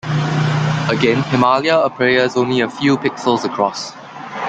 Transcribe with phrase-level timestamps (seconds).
[0.89, 3.93] Again, Himalia appears only a few pixels across.